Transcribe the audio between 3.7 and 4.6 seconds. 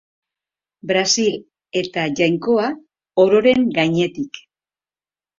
gainetik.